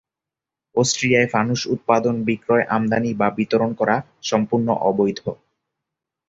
অস্ট্রিয়ায় 0.75 1.29
ফানুস 1.31 1.61
উৎপাদন, 1.65 2.15
বিক্রয়, 2.23 2.65
আমদানি 2.69 3.11
বা 3.13 3.27
বিতরণ 3.37 3.71
করা 3.73 3.95
সম্পূর্ণ 4.23 4.67
অবৈধ। 4.89 5.19